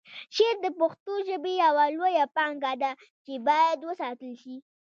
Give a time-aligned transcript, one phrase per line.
[0.35, 2.91] شعر د پښتو ژبې یوه لویه پانګه ده
[3.25, 4.55] چې باید وساتل شي.